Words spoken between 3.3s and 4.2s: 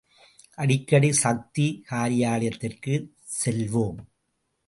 செல்வோம்.